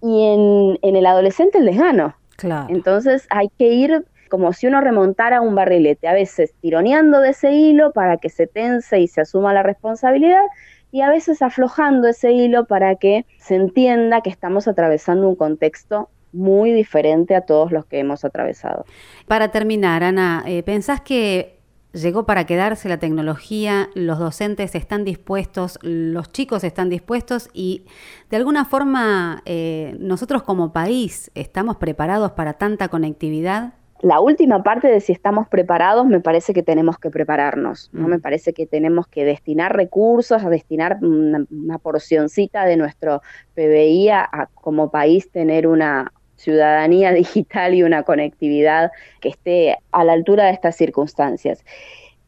Y 0.00 0.24
en, 0.24 0.78
en 0.82 0.96
el 0.96 1.06
adolescente, 1.06 1.58
el 1.58 1.66
desgano. 1.66 2.14
Claro. 2.36 2.66
Entonces, 2.74 3.26
hay 3.30 3.48
que 3.58 3.68
ir 3.68 4.04
como 4.32 4.54
si 4.54 4.66
uno 4.66 4.80
remontara 4.80 5.42
un 5.42 5.54
barrilete, 5.54 6.08
a 6.08 6.14
veces 6.14 6.54
tironeando 6.62 7.20
de 7.20 7.32
ese 7.32 7.52
hilo 7.52 7.92
para 7.92 8.16
que 8.16 8.30
se 8.30 8.46
tense 8.46 8.98
y 8.98 9.06
se 9.06 9.20
asuma 9.20 9.52
la 9.52 9.62
responsabilidad, 9.62 10.40
y 10.90 11.02
a 11.02 11.10
veces 11.10 11.42
aflojando 11.42 12.08
ese 12.08 12.32
hilo 12.32 12.64
para 12.64 12.94
que 12.94 13.26
se 13.36 13.56
entienda 13.56 14.22
que 14.22 14.30
estamos 14.30 14.68
atravesando 14.68 15.28
un 15.28 15.36
contexto 15.36 16.08
muy 16.32 16.72
diferente 16.72 17.34
a 17.34 17.42
todos 17.42 17.72
los 17.72 17.84
que 17.84 17.98
hemos 17.98 18.24
atravesado. 18.24 18.86
Para 19.26 19.48
terminar, 19.48 20.02
Ana, 20.02 20.44
eh, 20.46 20.62
¿pensás 20.62 21.02
que 21.02 21.58
llegó 21.92 22.24
para 22.24 22.46
quedarse 22.46 22.88
la 22.88 22.96
tecnología, 22.96 23.90
los 23.94 24.18
docentes 24.18 24.74
están 24.74 25.04
dispuestos, 25.04 25.78
los 25.82 26.32
chicos 26.32 26.64
están 26.64 26.88
dispuestos 26.88 27.50
y 27.52 27.84
de 28.30 28.38
alguna 28.38 28.64
forma 28.64 29.42
eh, 29.44 29.94
nosotros 30.00 30.42
como 30.42 30.72
país 30.72 31.30
estamos 31.34 31.76
preparados 31.76 32.32
para 32.32 32.54
tanta 32.54 32.88
conectividad? 32.88 33.74
La 34.02 34.20
última 34.20 34.64
parte 34.64 34.88
de 34.88 35.00
si 35.00 35.12
estamos 35.12 35.46
preparados, 35.46 36.06
me 36.06 36.20
parece 36.20 36.52
que 36.52 36.64
tenemos 36.64 36.98
que 36.98 37.08
prepararnos, 37.08 37.88
¿no? 37.92 38.08
Me 38.08 38.18
mm. 38.18 38.20
parece 38.20 38.52
que 38.52 38.66
tenemos 38.66 39.06
que 39.06 39.24
destinar 39.24 39.76
recursos, 39.76 40.42
a 40.42 40.50
destinar 40.50 40.98
una, 41.02 41.78
porcioncita 41.78 42.64
de 42.64 42.76
nuestro 42.76 43.22
PBI 43.54 44.08
a, 44.10 44.48
como 44.54 44.90
país 44.90 45.30
tener 45.30 45.68
una 45.68 46.12
ciudadanía 46.34 47.12
digital 47.12 47.74
y 47.74 47.84
una 47.84 48.02
conectividad 48.02 48.90
que 49.20 49.28
esté 49.28 49.78
a 49.92 50.02
la 50.02 50.14
altura 50.14 50.46
de 50.46 50.50
estas 50.50 50.74
circunstancias. 50.74 51.64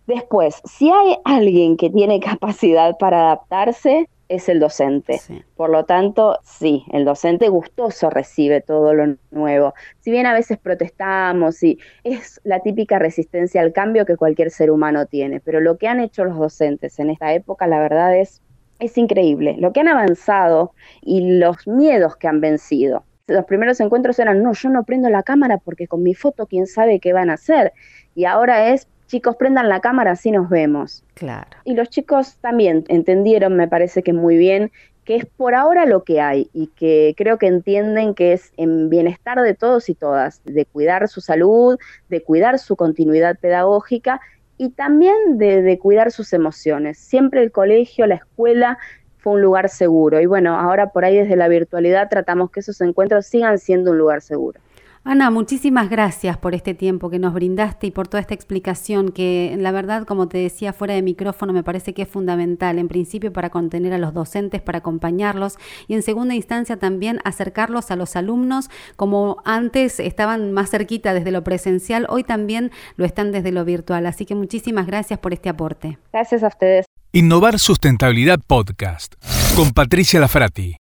Después, 0.07 0.63
si 0.65 0.91
hay 0.91 1.17
alguien 1.25 1.77
que 1.77 1.91
tiene 1.91 2.21
capacidad 2.21 2.97
para 2.99 3.23
adaptarse, 3.23 4.09
es 4.35 4.49
el 4.49 4.61
docente. 4.61 5.21
Por 5.57 5.71
lo 5.71 5.85
tanto, 5.85 6.39
sí, 6.43 6.85
el 6.93 7.05
docente 7.05 7.49
gustoso 7.49 8.11
recibe 8.11 8.61
todo 8.61 8.95
lo 8.95 9.17
nuevo. 9.31 9.75
Si 10.01 10.11
bien 10.11 10.27
a 10.27 10.35
veces 10.35 10.59
protestamos 10.59 11.63
y 11.63 11.79
es 12.03 12.41
la 12.45 12.61
típica 12.61 12.99
resistencia 12.99 13.61
al 13.61 13.73
cambio 13.73 14.07
que 14.07 14.17
cualquier 14.17 14.51
ser 14.51 14.71
humano 14.71 15.07
tiene, 15.07 15.41
pero 15.41 15.61
lo 15.61 15.79
que 15.79 15.89
han 15.89 16.01
hecho 16.01 16.25
los 16.25 16.39
docentes 16.39 16.99
en 16.99 17.11
esta 17.11 17.33
época, 17.33 17.67
la 17.67 17.81
verdad 17.81 18.17
es, 18.17 18.43
es 18.79 18.99
increíble. 18.99 19.57
Lo 19.59 19.73
que 19.73 19.81
han 19.81 19.89
avanzado 19.89 20.73
y 21.03 21.39
los 21.39 21.67
miedos 21.67 22.17
que 22.17 22.29
han 22.29 22.41
vencido. 22.41 23.05
Los 23.27 23.47
primeros 23.47 23.81
encuentros 23.81 24.19
eran, 24.19 24.43
no, 24.43 24.53
yo 24.53 24.69
no 24.69 24.85
prendo 24.85 25.09
la 25.09 25.23
cámara 25.23 25.59
porque 25.59 25.87
con 25.87 26.03
mi 26.03 26.15
foto 26.15 26.47
quién 26.47 26.67
sabe 26.67 27.01
qué 27.01 27.13
van 27.13 27.31
a 27.31 27.35
hacer. 27.35 27.73
Y 28.15 28.27
ahora 28.27 28.69
es, 28.71 28.87
chicos, 29.15 29.37
prendan 29.37 29.69
la 29.69 29.79
cámara, 29.79 30.11
así 30.11 30.33
nos 30.33 30.49
vemos. 30.49 31.05
Claro. 31.15 31.47
Y 31.63 31.75
los 31.75 31.89
chicos 31.89 32.37
también 32.41 32.85
entendieron, 32.89 33.57
me 33.57 33.69
parece 33.69 34.03
que 34.03 34.13
muy 34.13 34.37
bien, 34.37 34.73
que 35.05 35.15
es 35.15 35.25
por 35.25 35.55
ahora 35.55 35.87
lo 35.87 36.03
que 36.03 36.21
hay 36.21 36.51
y 36.53 36.67
que 36.67 37.15
creo 37.17 37.39
que 37.39 37.47
entienden 37.47 38.15
que 38.15 38.33
es 38.33 38.53
en 38.57 38.91
bienestar 38.91 39.41
de 39.41 39.55
todos 39.55 39.89
y 39.89 39.95
todas, 39.95 40.41
de 40.45 40.65
cuidar 40.65 41.07
su 41.07 41.21
salud, 41.21 41.79
de 42.09 42.23
cuidar 42.25 42.59
su 42.59 42.75
continuidad 42.75 43.39
pedagógica 43.39 44.21
y 44.59 44.71
también 44.71 45.39
de, 45.39 45.63
de 45.63 45.79
cuidar 45.79 46.11
sus 46.11 46.33
emociones. 46.33 46.99
Siempre 46.99 47.41
el 47.41 47.53
colegio, 47.53 48.09
la 48.09 48.17
escuela 48.17 48.79
fue 49.19 49.35
un 49.35 49.43
lugar 49.43 49.69
seguro 49.69 50.21
y 50.21 50.27
bueno, 50.27 50.59
ahora 50.59 50.89
por 50.89 51.05
ahí 51.05 51.19
desde 51.19 51.37
la 51.37 51.47
virtualidad 51.47 52.09
tratamos 52.09 52.51
que 52.51 52.61
esos 52.61 52.81
encuentros 52.81 53.27
sigan 53.27 53.61
siendo 53.61 53.93
un 53.93 53.99
lugar 53.99 54.23
seguro. 54.23 54.59
Ana, 55.07 55.31
muchísimas 55.31 55.91
gracias 55.91 56.39
por 56.39 56.55
este 56.55 56.73
tiempo 56.73 57.11
que 57.11 57.19
nos 57.19 57.35
brindaste 57.35 57.89
y 57.89 57.91
por 57.91 58.09
toda 58.09 58.23
esta 58.23 58.33
explicación 58.33 59.13
que 59.13 59.55
la 59.59 59.71
verdad, 59.71 60.07
como 60.07 60.29
te 60.29 60.39
decía 60.39 60.73
fuera 60.73 60.95
de 60.95 61.03
micrófono, 61.03 61.53
me 61.53 61.63
parece 61.63 61.93
que 61.93 62.03
es 62.03 62.09
fundamental, 62.09 62.79
en 62.79 62.89
principio 62.89 63.31
para 63.31 63.51
contener 63.51 63.93
a 63.93 63.99
los 63.99 64.15
docentes, 64.15 64.63
para 64.63 64.79
acompañarlos 64.79 65.59
y 65.89 65.95
en 65.95 66.01
segunda 66.01 66.35
instancia 66.35 66.79
también 66.79 67.21
acercarlos 67.25 67.91
a 67.91 67.97
los 67.97 68.17
alumnos, 68.17 68.71
como 68.97 69.43
antes 69.45 70.01
estaban 70.01 70.53
más 70.53 70.71
cerquita 70.71 71.13
desde 71.13 71.33
lo 71.33 71.45
presencial, 71.45 72.07
hoy 72.09 72.25
también 72.25 72.71
lo 72.97 73.05
están 73.05 73.31
desde 73.31 73.53
lo 73.53 73.67
virtual. 73.67 74.07
Así 74.07 74.25
que 74.25 74.35
muchísimas 74.35 74.87
gracias 74.87 75.19
por 75.19 75.35
este 75.35 75.51
aporte. 75.51 75.99
Gracias 76.15 76.43
a 76.43 76.47
ustedes. 76.47 76.87
Innovar 77.13 77.59
Sustentabilidad 77.59 78.41
Podcast 78.47 79.17
con 79.55 79.73
Patricia 79.73 80.19
Lafrati. 80.19 80.77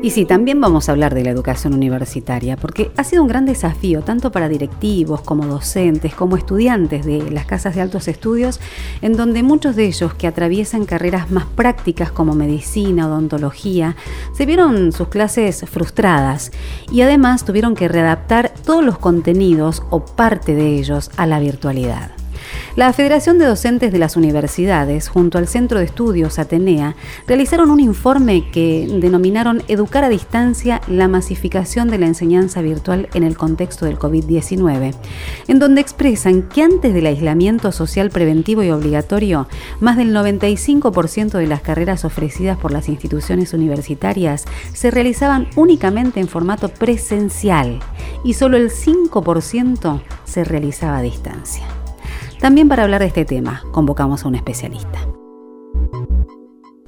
Y 0.00 0.10
sí, 0.10 0.24
también 0.24 0.60
vamos 0.60 0.88
a 0.88 0.92
hablar 0.92 1.12
de 1.12 1.24
la 1.24 1.30
educación 1.30 1.74
universitaria, 1.74 2.56
porque 2.56 2.92
ha 2.96 3.02
sido 3.02 3.22
un 3.22 3.28
gran 3.28 3.46
desafío 3.46 4.02
tanto 4.02 4.30
para 4.30 4.48
directivos 4.48 5.22
como 5.22 5.44
docentes, 5.44 6.14
como 6.14 6.36
estudiantes 6.36 7.04
de 7.04 7.32
las 7.32 7.46
casas 7.46 7.74
de 7.74 7.80
altos 7.80 8.06
estudios, 8.06 8.60
en 9.02 9.16
donde 9.16 9.42
muchos 9.42 9.74
de 9.74 9.86
ellos 9.86 10.14
que 10.14 10.28
atraviesan 10.28 10.84
carreras 10.84 11.32
más 11.32 11.46
prácticas 11.46 12.12
como 12.12 12.36
medicina, 12.36 13.08
odontología, 13.08 13.96
se 14.34 14.46
vieron 14.46 14.92
sus 14.92 15.08
clases 15.08 15.64
frustradas 15.68 16.52
y 16.92 17.00
además 17.00 17.44
tuvieron 17.44 17.74
que 17.74 17.88
readaptar 17.88 18.54
todos 18.64 18.84
los 18.84 18.98
contenidos 18.98 19.82
o 19.90 20.04
parte 20.04 20.54
de 20.54 20.78
ellos 20.78 21.10
a 21.16 21.26
la 21.26 21.40
virtualidad. 21.40 22.17
La 22.76 22.92
Federación 22.92 23.38
de 23.38 23.46
Docentes 23.46 23.92
de 23.92 23.98
las 23.98 24.16
Universidades, 24.16 25.08
junto 25.08 25.38
al 25.38 25.48
Centro 25.48 25.78
de 25.78 25.84
Estudios 25.84 26.38
Atenea, 26.38 26.94
realizaron 27.26 27.70
un 27.70 27.80
informe 27.80 28.50
que 28.50 28.86
denominaron 29.00 29.62
Educar 29.68 30.04
a 30.04 30.08
Distancia, 30.08 30.80
la 30.86 31.08
masificación 31.08 31.88
de 31.88 31.98
la 31.98 32.06
enseñanza 32.06 32.62
virtual 32.62 33.08
en 33.14 33.24
el 33.24 33.36
contexto 33.36 33.84
del 33.84 33.98
COVID-19, 33.98 34.94
en 35.48 35.58
donde 35.58 35.80
expresan 35.80 36.42
que 36.42 36.62
antes 36.62 36.94
del 36.94 37.06
aislamiento 37.06 37.72
social 37.72 38.10
preventivo 38.10 38.62
y 38.62 38.70
obligatorio, 38.70 39.48
más 39.80 39.96
del 39.96 40.14
95% 40.14 41.32
de 41.32 41.46
las 41.46 41.62
carreras 41.62 42.04
ofrecidas 42.04 42.58
por 42.58 42.72
las 42.72 42.88
instituciones 42.88 43.52
universitarias 43.52 44.44
se 44.72 44.90
realizaban 44.90 45.48
únicamente 45.56 46.20
en 46.20 46.28
formato 46.28 46.68
presencial 46.68 47.80
y 48.24 48.34
solo 48.34 48.56
el 48.56 48.70
5% 48.70 50.00
se 50.24 50.44
realizaba 50.44 50.98
a 50.98 51.02
distancia. 51.02 51.77
También 52.40 52.68
para 52.68 52.84
hablar 52.84 53.00
de 53.00 53.08
este 53.08 53.24
tema, 53.24 53.62
convocamos 53.72 54.24
a 54.24 54.28
un 54.28 54.36
especialista. 54.36 55.00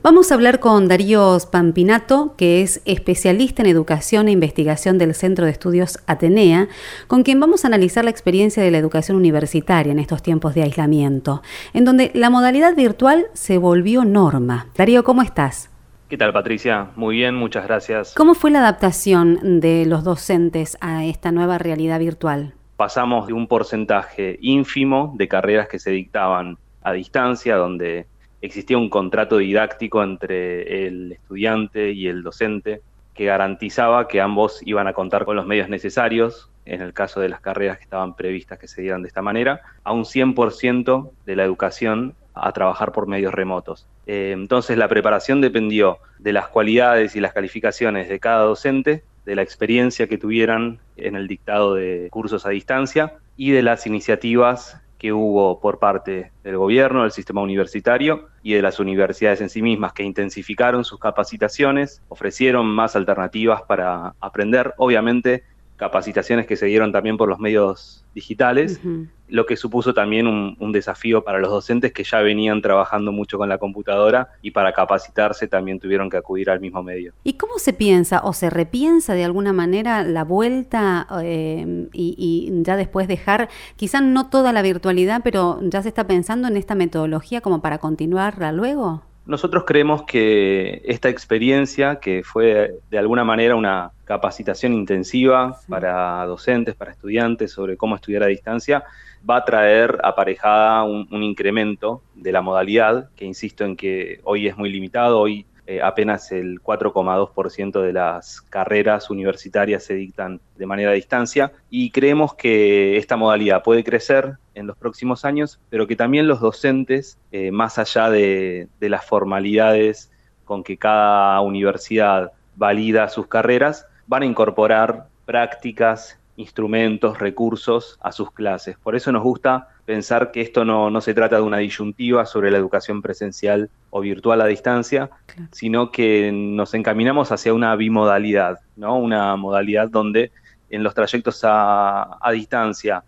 Vamos 0.02 0.30
a 0.30 0.34
hablar 0.34 0.60
con 0.60 0.88
Darío 0.88 1.38
Spampinato, 1.38 2.34
que 2.38 2.62
es 2.62 2.80
especialista 2.86 3.60
en 3.60 3.68
educación 3.68 4.28
e 4.28 4.30
investigación 4.30 4.96
del 4.96 5.14
Centro 5.14 5.44
de 5.44 5.50
Estudios 5.50 5.98
Atenea, 6.06 6.68
con 7.06 7.22
quien 7.22 7.38
vamos 7.38 7.64
a 7.64 7.68
analizar 7.68 8.04
la 8.04 8.10
experiencia 8.10 8.62
de 8.62 8.70
la 8.70 8.78
educación 8.78 9.16
universitaria 9.16 9.92
en 9.92 9.98
estos 9.98 10.22
tiempos 10.22 10.54
de 10.54 10.62
aislamiento, 10.62 11.42
en 11.74 11.84
donde 11.84 12.12
la 12.14 12.30
modalidad 12.30 12.74
virtual 12.74 13.26
se 13.34 13.58
volvió 13.58 14.04
norma. 14.04 14.68
Darío, 14.76 15.04
¿cómo 15.04 15.20
estás? 15.20 15.68
¿Qué 16.08 16.16
tal, 16.16 16.32
Patricia? 16.32 16.92
Muy 16.96 17.16
bien, 17.16 17.34
muchas 17.34 17.64
gracias. 17.66 18.14
¿Cómo 18.16 18.34
fue 18.34 18.50
la 18.50 18.60
adaptación 18.60 19.60
de 19.60 19.84
los 19.84 20.02
docentes 20.02 20.78
a 20.80 21.04
esta 21.04 21.30
nueva 21.30 21.58
realidad 21.58 21.98
virtual? 21.98 22.54
Pasamos 22.80 23.26
de 23.26 23.34
un 23.34 23.46
porcentaje 23.46 24.38
ínfimo 24.40 25.12
de 25.18 25.28
carreras 25.28 25.68
que 25.68 25.78
se 25.78 25.90
dictaban 25.90 26.56
a 26.82 26.92
distancia, 26.92 27.56
donde 27.56 28.06
existía 28.40 28.78
un 28.78 28.88
contrato 28.88 29.36
didáctico 29.36 30.02
entre 30.02 30.86
el 30.86 31.12
estudiante 31.12 31.92
y 31.92 32.06
el 32.06 32.22
docente 32.22 32.80
que 33.12 33.26
garantizaba 33.26 34.08
que 34.08 34.22
ambos 34.22 34.62
iban 34.64 34.86
a 34.86 34.94
contar 34.94 35.26
con 35.26 35.36
los 35.36 35.44
medios 35.44 35.68
necesarios, 35.68 36.48
en 36.64 36.80
el 36.80 36.94
caso 36.94 37.20
de 37.20 37.28
las 37.28 37.42
carreras 37.42 37.76
que 37.76 37.84
estaban 37.84 38.16
previstas 38.16 38.58
que 38.58 38.66
se 38.66 38.80
dieran 38.80 39.02
de 39.02 39.08
esta 39.08 39.20
manera, 39.20 39.60
a 39.84 39.92
un 39.92 40.06
100% 40.06 41.10
de 41.26 41.36
la 41.36 41.44
educación 41.44 42.14
a 42.32 42.50
trabajar 42.52 42.92
por 42.92 43.06
medios 43.06 43.34
remotos. 43.34 43.86
Eh, 44.06 44.30
entonces 44.32 44.78
la 44.78 44.88
preparación 44.88 45.42
dependió 45.42 45.98
de 46.18 46.32
las 46.32 46.48
cualidades 46.48 47.14
y 47.14 47.20
las 47.20 47.34
calificaciones 47.34 48.08
de 48.08 48.20
cada 48.20 48.44
docente 48.44 49.04
de 49.24 49.36
la 49.36 49.42
experiencia 49.42 50.06
que 50.06 50.18
tuvieran 50.18 50.78
en 50.96 51.16
el 51.16 51.28
dictado 51.28 51.74
de 51.74 52.08
cursos 52.10 52.46
a 52.46 52.50
distancia 52.50 53.14
y 53.36 53.50
de 53.50 53.62
las 53.62 53.86
iniciativas 53.86 54.80
que 55.00 55.14
hubo 55.14 55.60
por 55.60 55.78
parte 55.78 56.30
del 56.44 56.58
gobierno, 56.58 57.02
del 57.02 57.10
sistema 57.10 57.40
universitario 57.40 58.28
y 58.42 58.52
de 58.52 58.60
las 58.60 58.80
universidades 58.80 59.40
en 59.40 59.48
sí 59.48 59.62
mismas 59.62 59.94
que 59.94 60.02
intensificaron 60.02 60.84
sus 60.84 61.00
capacitaciones, 61.00 62.02
ofrecieron 62.08 62.66
más 62.66 62.96
alternativas 62.96 63.62
para 63.62 64.14
aprender, 64.20 64.74
obviamente 64.76 65.44
capacitaciones 65.80 66.46
que 66.46 66.56
se 66.56 66.66
dieron 66.66 66.92
también 66.92 67.16
por 67.16 67.26
los 67.28 67.40
medios 67.40 68.04
digitales, 68.14 68.80
lo 69.28 69.46
que 69.46 69.56
supuso 69.56 69.94
también 69.94 70.26
un, 70.26 70.72
desafío 70.72 71.24
para 71.24 71.38
los 71.38 71.50
docentes 71.50 71.92
que 71.92 72.04
ya 72.04 72.20
venían 72.20 72.60
trabajando 72.60 73.12
mucho 73.12 73.38
con 73.38 73.48
la 73.48 73.56
computadora 73.56 74.28
y 74.42 74.50
para 74.50 74.72
capacitarse 74.74 75.48
también 75.48 75.80
tuvieron 75.80 76.10
que 76.10 76.18
acudir 76.18 76.50
al 76.50 76.60
mismo 76.60 76.82
medio. 76.82 77.14
¿Y 77.24 77.32
cómo 77.32 77.58
se 77.58 77.72
piensa 77.72 78.20
o 78.22 78.34
se 78.34 78.50
repiensa 78.50 79.14
de 79.14 79.24
alguna 79.24 79.54
manera 79.54 80.04
la 80.04 80.22
vuelta 80.22 81.06
eh, 81.22 81.88
y, 81.94 82.14
y, 82.18 82.62
ya 82.62 82.76
después 82.76 83.08
dejar, 83.08 83.48
quizás 83.76 84.02
no 84.02 84.28
toda 84.28 84.52
la 84.52 84.60
virtualidad, 84.60 85.22
pero 85.24 85.60
ya 85.62 85.82
se 85.82 85.88
está 85.88 86.06
pensando 86.06 86.46
en 86.46 86.58
esta 86.58 86.74
metodología 86.74 87.40
como 87.40 87.62
para 87.62 87.78
continuarla 87.78 88.52
luego? 88.52 89.09
Nosotros 89.26 89.64
creemos 89.66 90.02
que 90.04 90.82
esta 90.84 91.08
experiencia, 91.08 92.00
que 92.00 92.22
fue 92.24 92.78
de 92.90 92.98
alguna 92.98 93.22
manera 93.22 93.54
una 93.54 93.92
capacitación 94.04 94.72
intensiva 94.72 95.60
para 95.68 96.24
docentes, 96.26 96.74
para 96.74 96.90
estudiantes 96.90 97.52
sobre 97.52 97.76
cómo 97.76 97.94
estudiar 97.94 98.24
a 98.24 98.26
distancia, 98.26 98.82
va 99.28 99.36
a 99.36 99.44
traer 99.44 99.98
aparejada 100.02 100.82
un, 100.84 101.06
un 101.10 101.22
incremento 101.22 102.02
de 102.14 102.32
la 102.32 102.40
modalidad, 102.40 103.10
que 103.14 103.24
insisto 103.24 103.64
en 103.64 103.76
que 103.76 104.20
hoy 104.24 104.48
es 104.48 104.56
muy 104.56 104.70
limitado, 104.70 105.20
hoy 105.20 105.46
eh, 105.70 105.80
apenas 105.80 106.32
el 106.32 106.60
4,2% 106.60 107.80
de 107.80 107.92
las 107.92 108.40
carreras 108.40 109.08
universitarias 109.08 109.84
se 109.84 109.94
dictan 109.94 110.40
de 110.56 110.66
manera 110.66 110.90
a 110.90 110.94
distancia 110.94 111.52
y 111.70 111.92
creemos 111.92 112.34
que 112.34 112.96
esta 112.96 113.16
modalidad 113.16 113.62
puede 113.62 113.84
crecer 113.84 114.32
en 114.56 114.66
los 114.66 114.76
próximos 114.76 115.24
años, 115.24 115.60
pero 115.68 115.86
que 115.86 115.94
también 115.94 116.26
los 116.26 116.40
docentes, 116.40 117.20
eh, 117.30 117.52
más 117.52 117.78
allá 117.78 118.10
de, 118.10 118.66
de 118.80 118.88
las 118.88 119.04
formalidades 119.04 120.10
con 120.44 120.64
que 120.64 120.76
cada 120.76 121.40
universidad 121.40 122.32
valida 122.56 123.08
sus 123.08 123.28
carreras, 123.28 123.86
van 124.08 124.24
a 124.24 124.26
incorporar 124.26 125.06
prácticas, 125.24 126.18
instrumentos, 126.34 127.20
recursos 127.20 127.96
a 128.02 128.10
sus 128.10 128.32
clases. 128.32 128.76
Por 128.76 128.96
eso 128.96 129.12
nos 129.12 129.22
gusta 129.22 129.68
pensar 129.90 130.30
que 130.30 130.40
esto 130.40 130.64
no, 130.64 131.00
se 131.00 131.14
trata 131.14 131.34
de 131.34 131.42
una 131.42 131.58
disyuntiva 131.58 132.24
sobre 132.24 132.52
la 132.52 132.58
educación 132.58 133.02
presencial 133.02 133.70
o 133.90 134.00
virtual 134.00 134.40
a 134.40 134.46
distancia, 134.46 135.10
sino 135.50 135.90
que 135.90 136.30
nos 136.32 136.74
encaminamos 136.74 137.32
hacia 137.32 137.52
una 137.52 137.74
bimodalidad, 137.74 138.60
¿no? 138.76 138.96
Una 138.96 139.34
modalidad 139.34 139.88
donde 139.88 140.30
en 140.68 140.84
los 140.84 140.94
trayectos 140.94 141.40
a, 141.42 142.18
a 142.24 142.30
distancia 142.30 143.02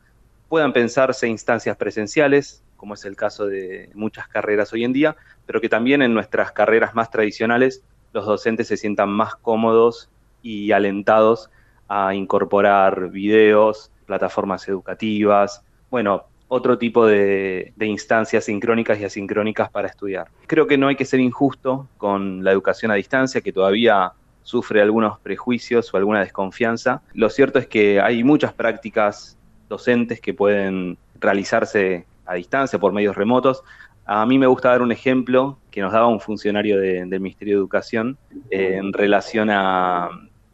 puedan 0.49 0.73
pensarse 0.73 1.29
instancias 1.29 1.77
presenciales, 1.77 2.65
como 2.77 2.95
es 2.95 3.05
el 3.05 3.15
caso 3.15 3.47
de 3.47 3.89
muchas 3.95 4.27
carreras 4.27 4.73
hoy 4.73 4.83
en 4.83 4.93
día, 4.93 5.15
pero 5.47 5.61
que 5.61 5.69
también 5.69 6.03
en 6.03 6.12
nuestras 6.12 6.51
carreras 6.51 6.97
más 6.97 7.12
tradicionales 7.12 7.85
los 8.12 8.27
docentes 8.27 8.67
se 8.67 8.77
sientan 8.77 9.09
más 9.09 9.37
cómodos 9.37 10.11
y 10.43 10.73
alentados 10.73 11.49
a 11.87 12.12
incorporar 12.12 13.11
videos, 13.11 13.93
plataformas 14.05 14.67
educativas, 14.67 15.62
bueno, 15.89 16.32
otro 16.54 16.76
tipo 16.76 17.06
de, 17.06 17.73
instancias 17.80 18.44
sincrónicas 18.44 19.00
y 19.00 19.04
asincrónicas 19.04 19.71
para 19.71 19.88
estudiar. 19.88 20.28
Creo 20.47 20.66
que 20.66 20.76
no 20.76 20.88
hay 20.88 20.97
que 20.97 21.06
ser 21.06 21.18
injusto 21.18 21.88
con 21.97 22.44
la 22.44 22.52
educación 22.52 22.90
a 22.90 22.94
distancia, 22.94 23.40
que 23.40 23.54
todavía 23.54 24.12
sufre 24.42 24.82
algunos 24.82 25.18
prejuicios 25.21 25.92
o 25.92 25.97
alguna 25.97 26.21
desconfianza. 26.21 27.00
Lo 27.14 27.30
cierto 27.30 27.59
es 27.59 27.66
que 27.66 28.02
hay 28.02 28.23
muchas 28.23 28.52
prácticas 28.52 29.38
docentes 29.71 30.21
que 30.21 30.35
pueden 30.35 30.99
realizarse 31.18 32.04
a 32.26 32.35
distancia 32.35 32.78
por 32.78 32.92
medios 32.92 33.16
remotos. 33.16 33.62
A 34.04 34.26
mí 34.26 34.38
me 34.38 34.47
gusta 34.47 34.68
dar 34.68 34.82
un 34.82 34.92
ejemplo 34.92 35.59
que 35.71 35.80
nos 35.80 35.94
daba 35.94 36.09
un 36.09 36.21
funcionario 36.21 36.78
del 36.78 37.21
Ministerio 37.21 37.54
de 37.54 37.61
Educación 37.61 38.18
eh, 38.50 38.75
en 38.76 38.92
relación 38.92 39.49
a, 39.49 40.11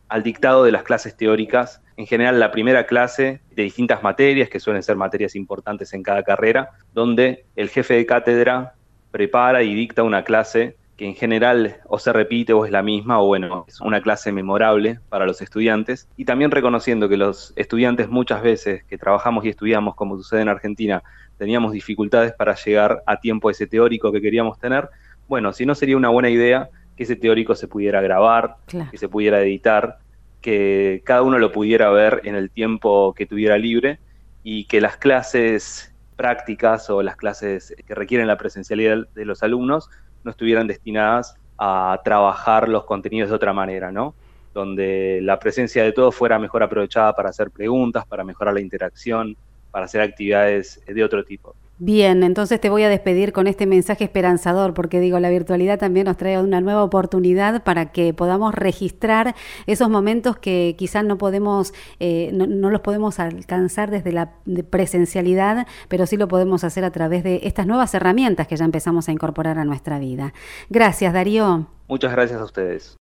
al 0.08 0.22
dictado 0.22 0.64
de 0.64 0.72
las 0.72 0.82
clases 0.82 1.16
teóricas. 1.16 1.82
En 1.96 2.06
general 2.06 2.40
la 2.40 2.50
primera 2.50 2.86
clase 2.86 3.40
de 3.50 3.62
distintas 3.62 4.02
materias, 4.02 4.48
que 4.48 4.60
suelen 4.60 4.82
ser 4.82 4.96
materias 4.96 5.34
importantes 5.34 5.92
en 5.94 6.02
cada 6.02 6.22
carrera, 6.22 6.70
donde 6.92 7.44
el 7.56 7.68
jefe 7.68 7.94
de 7.94 8.06
cátedra 8.06 8.74
prepara 9.10 9.62
y 9.62 9.74
dicta 9.74 10.02
una 10.02 10.24
clase 10.24 10.76
que 10.96 11.06
en 11.06 11.14
general 11.14 11.76
o 11.86 12.00
se 12.00 12.12
repite 12.12 12.52
o 12.52 12.64
es 12.64 12.72
la 12.72 12.82
misma, 12.82 13.20
o 13.20 13.26
bueno, 13.26 13.64
es 13.68 13.80
una 13.80 14.02
clase 14.02 14.32
memorable 14.32 14.98
para 15.08 15.26
los 15.26 15.40
estudiantes, 15.40 16.08
y 16.16 16.24
también 16.24 16.50
reconociendo 16.50 17.08
que 17.08 17.16
los 17.16 17.52
estudiantes 17.54 18.08
muchas 18.08 18.42
veces 18.42 18.82
que 18.84 18.98
trabajamos 18.98 19.44
y 19.44 19.50
estudiamos, 19.50 19.94
como 19.94 20.16
sucede 20.16 20.42
en 20.42 20.48
Argentina, 20.48 21.04
teníamos 21.36 21.70
dificultades 21.70 22.32
para 22.32 22.56
llegar 22.56 23.04
a 23.06 23.20
tiempo 23.20 23.48
ese 23.48 23.68
teórico 23.68 24.10
que 24.10 24.20
queríamos 24.20 24.58
tener, 24.58 24.88
bueno, 25.28 25.52
si 25.52 25.66
no 25.66 25.76
sería 25.76 25.96
una 25.96 26.08
buena 26.08 26.30
idea 26.30 26.68
que 26.98 27.04
ese 27.04 27.14
teórico 27.14 27.54
se 27.54 27.68
pudiera 27.68 28.00
grabar, 28.00 28.56
que 28.90 28.98
se 28.98 29.08
pudiera 29.08 29.40
editar 29.40 29.98
que 30.40 31.00
cada 31.04 31.22
uno 31.22 31.38
lo 31.38 31.52
pudiera 31.52 31.90
ver 31.90 32.22
en 32.24 32.34
el 32.34 32.50
tiempo 32.50 33.14
que 33.14 33.24
tuviera 33.24 33.56
libre 33.56 34.00
y 34.42 34.64
que 34.64 34.80
las 34.80 34.96
clases 34.96 35.94
prácticas 36.16 36.90
o 36.90 37.00
las 37.00 37.14
clases 37.14 37.72
que 37.86 37.94
requieren 37.94 38.26
la 38.26 38.36
presencialidad 38.36 39.06
de 39.14 39.24
los 39.24 39.44
alumnos 39.44 39.88
no 40.24 40.32
estuvieran 40.32 40.66
destinadas 40.66 41.36
a 41.56 42.00
trabajar 42.02 42.68
los 42.68 42.84
contenidos 42.84 43.30
de 43.30 43.36
otra 43.36 43.52
manera, 43.52 43.92
¿no? 43.92 44.16
Donde 44.52 45.20
la 45.22 45.38
presencia 45.38 45.84
de 45.84 45.92
todos 45.92 46.16
fuera 46.16 46.40
mejor 46.40 46.64
aprovechada 46.64 47.12
para 47.14 47.28
hacer 47.28 47.52
preguntas, 47.52 48.06
para 48.06 48.24
mejorar 48.24 48.54
la 48.54 48.60
interacción, 48.60 49.36
para 49.70 49.84
hacer 49.84 50.00
actividades 50.00 50.82
de 50.84 51.04
otro 51.04 51.24
tipo. 51.24 51.54
Bien, 51.80 52.24
entonces 52.24 52.60
te 52.60 52.70
voy 52.70 52.82
a 52.82 52.88
despedir 52.88 53.32
con 53.32 53.46
este 53.46 53.64
mensaje 53.64 54.02
esperanzador, 54.02 54.74
porque 54.74 54.98
digo, 54.98 55.20
la 55.20 55.30
virtualidad 55.30 55.78
también 55.78 56.06
nos 56.06 56.16
trae 56.16 56.40
una 56.40 56.60
nueva 56.60 56.82
oportunidad 56.82 57.62
para 57.62 57.92
que 57.92 58.12
podamos 58.12 58.52
registrar 58.52 59.36
esos 59.66 59.88
momentos 59.88 60.36
que 60.36 60.74
quizás 60.76 61.04
no 61.04 61.18
podemos, 61.18 61.72
eh, 62.00 62.30
no, 62.32 62.70
los 62.70 62.80
podemos 62.80 63.20
alcanzar 63.20 63.92
desde 63.92 64.10
la 64.10 64.32
presencialidad, 64.70 65.68
pero 65.86 66.06
sí 66.06 66.16
lo 66.16 66.26
podemos 66.26 66.64
hacer 66.64 66.84
a 66.84 66.90
través 66.90 67.22
de 67.22 67.40
estas 67.44 67.66
nuevas 67.68 67.94
herramientas 67.94 68.48
que 68.48 68.56
ya 68.56 68.64
empezamos 68.64 69.08
a 69.08 69.12
incorporar 69.12 69.56
a 69.58 69.64
nuestra 69.64 70.00
vida. 70.00 70.34
Gracias, 70.70 71.12
Darío. 71.12 71.68
Muchas 71.86 72.10
gracias 72.10 72.40
a 72.40 72.44
ustedes. 72.44 72.96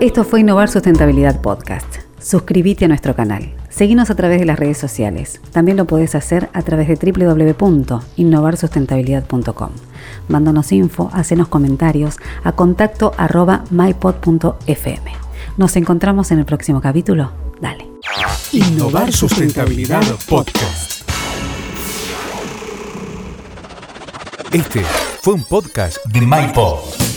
Esto 0.00 0.24
fue 0.24 0.40
Innovar 0.40 0.68
Sustentabilidad 0.68 1.40
Podcast. 1.40 1.95
Suscríbete 2.26 2.86
a 2.86 2.88
nuestro 2.88 3.14
canal. 3.14 3.54
Seguinos 3.68 4.10
a 4.10 4.16
través 4.16 4.40
de 4.40 4.46
las 4.46 4.58
redes 4.58 4.78
sociales. 4.78 5.40
También 5.52 5.76
lo 5.76 5.84
podés 5.84 6.16
hacer 6.16 6.48
a 6.54 6.62
través 6.62 6.88
de 6.88 6.96
www.innovarsustentabilidad.com. 6.96 9.70
Mándanos 10.26 10.72
info, 10.72 11.08
hacenos 11.12 11.46
comentarios 11.46 12.16
a 12.42 12.50
contacto 12.50 13.12
arroba. 13.16 13.62
Nos 15.56 15.76
encontramos 15.76 16.32
en 16.32 16.40
el 16.40 16.46
próximo 16.46 16.80
capítulo. 16.80 17.30
Dale. 17.60 17.86
Innovar 18.50 19.12
Sustentabilidad 19.12 20.02
Podcast. 20.28 21.08
Este 24.50 24.82
fue 25.22 25.34
un 25.34 25.44
podcast 25.44 26.04
de 26.06 26.22
MyPod. 26.22 27.15